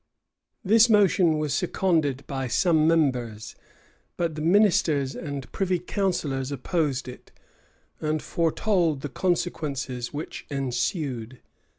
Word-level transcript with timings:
This 0.65 0.89
motion 0.89 1.37
was 1.37 1.53
seconded 1.53 2.25
by 2.25 2.47
some 2.47 2.87
members; 2.87 3.53
but 4.17 4.33
the 4.33 4.41
ministers 4.41 5.13
and 5.15 5.51
privy 5.51 5.77
counsellors 5.77 6.51
opposed 6.51 7.07
it, 7.07 7.31
and 7.99 8.19
foretold 8.19 9.01
the 9.01 9.09
consequences 9.09 10.11
which 10.11 10.47
ensued. 10.49 11.39